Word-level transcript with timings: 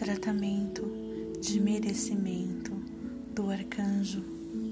Tratamento 0.00 0.90
de 1.42 1.60
merecimento 1.60 2.72
do 3.34 3.50
arcanjo 3.50 4.24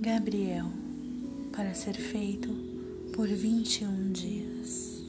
Gabriel 0.00 0.64
para 1.52 1.74
ser 1.74 1.92
feito 1.92 2.48
por 3.12 3.28
21 3.28 4.12
dias. 4.12 5.04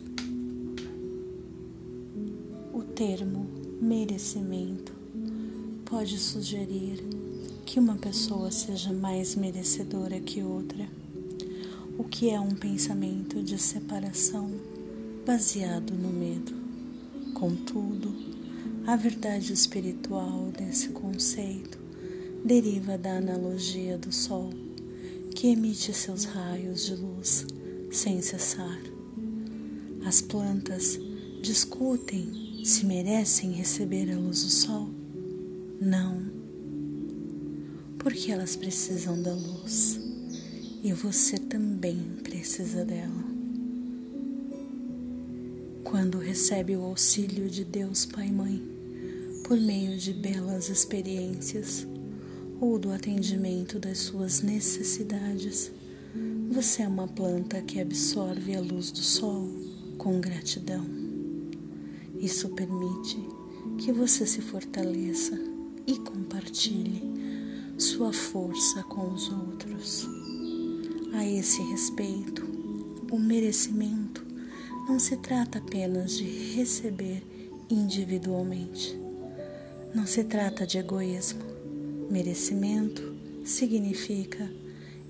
O 2.73 2.81
termo 2.83 3.47
merecimento 3.81 4.91
pode 5.85 6.17
sugerir 6.17 7.01
que 7.65 7.79
uma 7.79 7.95
pessoa 7.95 8.51
seja 8.51 8.91
mais 8.91 9.33
merecedora 9.35 10.19
que 10.19 10.43
outra, 10.43 10.89
o 11.97 12.03
que 12.03 12.29
é 12.29 12.37
um 12.37 12.53
pensamento 12.53 13.41
de 13.41 13.57
separação 13.57 14.51
baseado 15.25 15.93
no 15.93 16.09
medo. 16.09 16.53
Contudo, 17.33 18.40
a 18.91 18.97
verdade 18.97 19.53
espiritual 19.53 20.51
desse 20.51 20.89
conceito 20.89 21.79
deriva 22.43 22.97
da 22.97 23.19
analogia 23.19 23.97
do 23.97 24.11
Sol, 24.11 24.49
que 25.33 25.47
emite 25.47 25.93
seus 25.93 26.25
raios 26.25 26.87
de 26.87 26.95
luz 26.95 27.45
sem 27.89 28.21
cessar. 28.21 28.81
As 30.05 30.21
plantas 30.21 30.99
discutem 31.41 32.59
se 32.65 32.85
merecem 32.85 33.53
receber 33.53 34.11
a 34.11 34.19
luz 34.19 34.43
do 34.43 34.49
Sol? 34.49 34.89
Não, 35.79 36.29
porque 37.97 38.29
elas 38.29 38.57
precisam 38.57 39.23
da 39.23 39.33
luz 39.33 40.01
e 40.83 40.91
você 40.91 41.37
também 41.37 41.97
precisa 42.21 42.83
dela. 42.83 43.23
Quando 45.81 46.17
recebe 46.17 46.75
o 46.75 46.83
auxílio 46.83 47.49
de 47.49 47.63
Deus 47.63 48.05
Pai 48.05 48.27
e 48.27 48.31
Mãe, 48.31 48.70
por 49.51 49.59
meio 49.59 49.97
de 49.97 50.13
belas 50.13 50.69
experiências 50.69 51.85
ou 52.61 52.79
do 52.79 52.89
atendimento 52.89 53.79
das 53.79 53.97
suas 53.97 54.41
necessidades, 54.41 55.69
você 56.49 56.83
é 56.83 56.87
uma 56.87 57.05
planta 57.05 57.61
que 57.61 57.81
absorve 57.81 58.55
a 58.55 58.61
luz 58.61 58.91
do 58.93 58.99
sol 58.99 59.49
com 59.97 60.21
gratidão. 60.21 60.85
Isso 62.17 62.47
permite 62.51 63.19
que 63.77 63.91
você 63.91 64.25
se 64.25 64.39
fortaleça 64.39 65.37
e 65.85 65.97
compartilhe 65.99 67.03
sua 67.77 68.13
força 68.13 68.81
com 68.83 69.13
os 69.13 69.29
outros. 69.29 70.07
A 71.11 71.27
esse 71.27 71.61
respeito, 71.63 72.47
o 73.11 73.19
merecimento 73.19 74.25
não 74.87 74.97
se 74.97 75.17
trata 75.17 75.57
apenas 75.57 76.13
de 76.13 76.23
receber 76.55 77.21
individualmente. 77.69 79.00
Não 79.93 80.07
se 80.07 80.23
trata 80.23 80.65
de 80.65 80.77
egoísmo. 80.77 81.43
Merecimento 82.09 83.13
significa, 83.43 84.49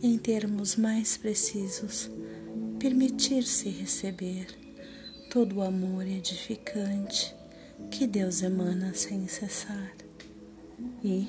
em 0.01 0.17
termos 0.17 0.75
mais 0.75 1.17
precisos, 1.17 2.09
permitir-se 2.79 3.69
receber 3.69 4.47
todo 5.29 5.57
o 5.57 5.61
amor 5.61 6.07
edificante 6.07 7.33
que 7.91 8.07
Deus 8.07 8.41
emana 8.41 8.93
sem 8.95 9.27
cessar. 9.27 9.93
E, 11.03 11.27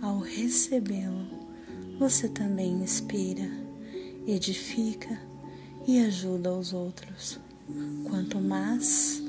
ao 0.00 0.20
recebê-lo, 0.20 1.28
você 1.98 2.28
também 2.28 2.82
inspira, 2.82 3.50
edifica 4.26 5.20
e 5.88 5.98
ajuda 5.98 6.52
os 6.52 6.72
outros. 6.72 7.40
Quanto 8.08 8.38
mais 8.38 9.22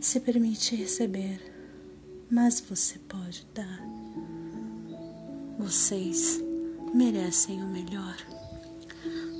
se 0.00 0.18
permite 0.18 0.74
receber, 0.74 1.49
mas 2.30 2.60
você 2.60 2.98
pode 3.00 3.44
dar. 3.52 3.80
Vocês 5.58 6.40
merecem 6.94 7.62
o 7.62 7.66
melhor. 7.66 8.16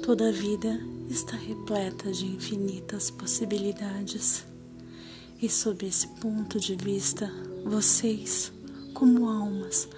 Toda 0.02 0.28
a 0.28 0.32
vida 0.32 0.80
está 1.08 1.36
repleta 1.36 2.10
de 2.10 2.26
infinitas 2.26 3.10
possibilidades. 3.10 4.44
E 5.40 5.48
sob 5.48 5.86
esse 5.86 6.08
ponto 6.20 6.58
de 6.58 6.74
vista, 6.74 7.30
vocês, 7.64 8.52
como 8.92 9.28
almas, 9.28 9.88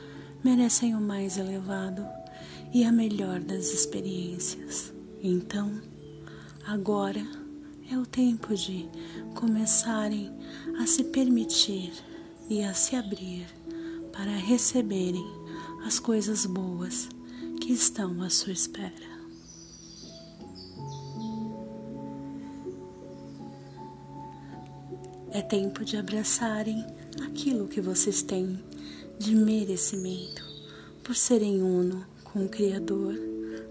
merecem 0.44 0.94
o 0.94 1.00
mais 1.00 1.38
elevado 1.38 2.06
e 2.74 2.84
a 2.84 2.92
melhor 2.92 3.41
das 3.41 3.72
experiências. 3.72 4.92
Então, 5.22 5.80
agora 6.66 7.26
é 7.91 7.97
o 7.97 8.06
tempo 8.06 8.54
de 8.54 8.88
começarem 9.34 10.30
a 10.78 10.86
se 10.86 11.04
permitir 11.04 11.92
e 12.52 12.62
a 12.62 12.74
se 12.74 12.94
abrir 12.94 13.46
para 14.12 14.36
receberem 14.36 15.24
as 15.86 15.98
coisas 15.98 16.44
boas 16.44 17.08
que 17.62 17.72
estão 17.72 18.20
à 18.20 18.28
sua 18.28 18.52
espera. 18.52 18.92
É 25.30 25.41
tempo 25.41 25.82
de 25.82 25.96
abraçarem 25.96 26.84
aquilo 27.24 27.66
que 27.66 27.80
vocês 27.80 28.20
têm 28.20 28.62
de 29.18 29.34
merecimento 29.34 30.44
por 31.02 31.16
serem 31.16 31.62
uno 31.62 32.06
com 32.22 32.44
o 32.44 32.50
Criador, 32.50 33.14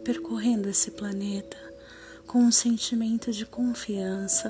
percorrendo 0.04 0.68
esse 0.68 0.90
planeta 0.90 1.58
com 2.26 2.40
um 2.40 2.52
sentimento 2.52 3.32
de 3.32 3.46
confiança, 3.46 4.50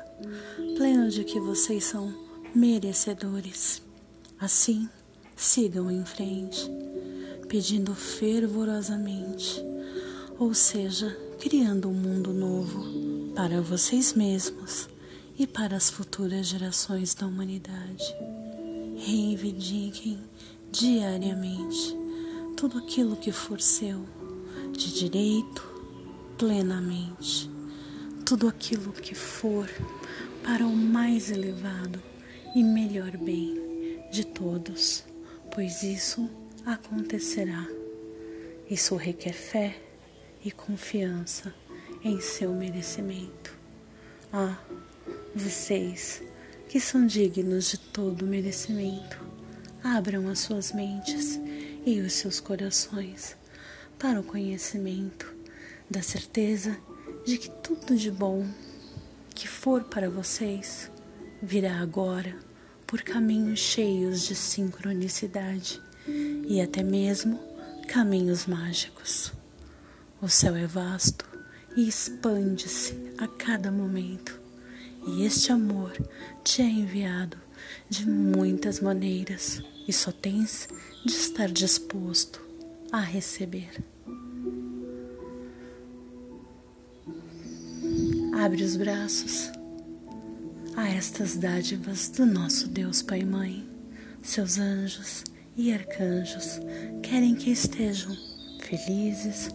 pleno 0.78 1.10
de 1.10 1.26
que 1.26 1.38
vocês 1.38 1.84
são 1.84 2.14
merecedores. 2.56 3.91
Assim, 4.42 4.90
sigam 5.36 5.92
em 5.92 6.04
frente, 6.04 6.68
pedindo 7.48 7.94
fervorosamente, 7.94 9.64
ou 10.40 10.52
seja, 10.56 11.16
criando 11.40 11.88
um 11.88 11.94
mundo 11.94 12.34
novo 12.34 13.34
para 13.36 13.62
vocês 13.62 14.14
mesmos 14.14 14.90
e 15.38 15.46
para 15.46 15.78
as 15.78 15.92
futuras 15.92 16.48
gerações 16.48 17.14
da 17.14 17.28
humanidade. 17.28 18.16
Reivindiquem 18.98 20.18
diariamente 20.72 21.96
tudo 22.58 22.80
aquilo 22.80 23.18
que 23.18 23.32
for 23.32 23.62
seu, 23.62 24.04
de 24.72 24.92
direito, 24.92 25.64
plenamente, 26.36 27.48
tudo 28.26 28.48
aquilo 28.48 28.92
que 28.92 29.14
for 29.14 29.70
para 30.44 30.66
o 30.66 30.76
mais 30.76 31.30
elevado 31.30 32.02
e 32.56 32.64
melhor 32.64 33.16
bem 33.18 33.71
de 34.12 34.26
todos, 34.26 35.06
pois 35.54 35.82
isso 35.82 36.30
acontecerá. 36.66 37.66
Isso 38.70 38.96
requer 38.96 39.34
fé 39.34 39.82
e 40.44 40.52
confiança 40.52 41.54
em 42.04 42.20
seu 42.20 42.54
merecimento. 42.54 43.58
Ah, 44.34 44.58
vocês 45.34 46.22
que 46.68 46.80
são 46.80 47.06
dignos 47.06 47.72
de 47.72 47.78
todo 47.78 48.26
merecimento, 48.26 49.20
abram 49.84 50.30
as 50.30 50.40
suas 50.40 50.72
mentes 50.72 51.40
e 51.86 52.00
os 52.00 52.14
seus 52.14 52.40
corações 52.40 53.36
para 53.98 54.20
o 54.20 54.24
conhecimento 54.24 55.34
da 55.90 56.02
certeza 56.02 56.78
de 57.26 57.38
que 57.38 57.50
tudo 57.50 57.96
de 57.96 58.10
bom 58.10 58.48
que 59.36 59.48
for 59.48 59.84
para 59.84 60.10
vocês 60.10 60.90
virá 61.42 61.82
agora 61.82 62.51
por 62.92 63.04
caminhos 63.04 63.58
cheios 63.58 64.28
de 64.28 64.36
sincronicidade 64.36 65.82
e 66.46 66.60
até 66.60 66.84
mesmo 66.84 67.40
caminhos 67.88 68.46
mágicos. 68.46 69.32
O 70.22 70.28
céu 70.28 70.58
é 70.58 70.68
vasto 70.68 71.26
e 71.78 71.88
expande-se 71.88 72.94
a 73.18 73.30
cada 73.30 73.72
momento, 73.72 74.38
e 75.08 75.24
este 75.24 75.54
amor 75.54 75.94
te 76.44 76.62
é 76.62 76.66
enviado 76.66 77.38
de 77.90 78.06
muitas 78.06 78.82
maneiras 78.82 79.64
e 79.88 79.94
só 79.94 80.12
tens 80.12 80.68
de 81.06 81.14
estar 81.14 81.48
disposto 81.48 82.42
a 82.92 83.00
receber. 83.00 83.72
Abre 88.34 88.62
os 88.66 88.76
braços 88.76 89.50
a 90.76 90.88
estas 90.90 91.36
dádivas 91.36 92.10
do 92.10 92.26
nosso 92.26 92.68
Deus 92.68 93.02
Pai 93.02 93.22
e 93.22 93.26
Mãe. 93.26 93.70
Seus 94.22 94.58
anjos 94.58 95.24
e 95.58 95.74
arcanjos 95.74 96.60
querem 97.02 97.36
que 97.36 97.52
estejam 97.52 98.16
felizes, 98.62 99.50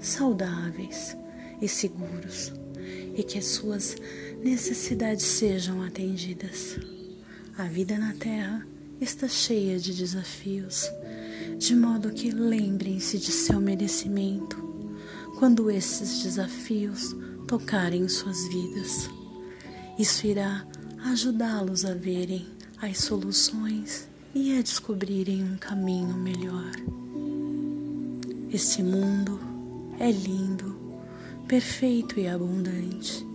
saudáveis 0.00 1.16
e 1.60 1.68
seguros 1.68 2.52
e 3.14 3.22
que 3.22 3.38
as 3.38 3.46
suas 3.46 3.96
necessidades 4.42 5.24
sejam 5.24 5.82
atendidas. 5.82 6.78
A 7.56 7.64
vida 7.64 7.96
na 7.98 8.12
Terra 8.14 8.66
está 9.00 9.28
cheia 9.28 9.78
de 9.78 9.94
desafios, 9.94 10.90
de 11.58 11.74
modo 11.74 12.10
que 12.10 12.30
lembrem-se 12.30 13.18
de 13.18 13.30
seu 13.30 13.60
merecimento 13.60 14.56
quando 15.38 15.70
esses 15.70 16.22
desafios 16.22 17.14
tocarem 17.46 18.08
suas 18.08 18.48
vidas. 18.48 19.15
Isso 19.98 20.26
irá 20.26 20.66
ajudá-los 21.04 21.84
a 21.84 21.94
verem 21.94 22.46
as 22.82 22.98
soluções 22.98 24.08
e 24.34 24.58
a 24.58 24.62
descobrirem 24.62 25.42
um 25.42 25.56
caminho 25.56 26.14
melhor. 26.14 26.70
Este 28.52 28.82
mundo 28.82 29.40
é 29.98 30.10
lindo, 30.10 30.76
perfeito 31.48 32.20
e 32.20 32.28
abundante. 32.28 33.26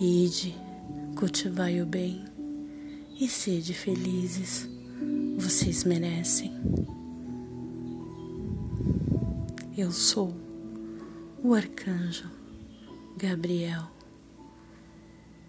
Ide, 0.00 0.54
cultivai 1.16 1.82
o 1.82 1.86
bem 1.86 2.24
e 3.20 3.28
sede 3.28 3.74
felizes. 3.74 4.68
Vocês 5.38 5.84
merecem. 5.84 6.52
Eu 9.76 9.90
sou 9.90 10.32
o 11.42 11.54
arcanjo 11.54 12.30
Gabriel, 13.16 13.90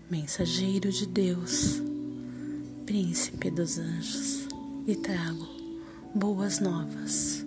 mensageiro 0.09 0.91
de 0.91 1.05
Deus, 1.07 1.81
príncipe 2.85 3.50
dos 3.50 3.77
anjos, 3.77 4.47
e 4.85 4.95
trago 4.95 5.47
boas 6.13 6.59
novas. 6.59 7.45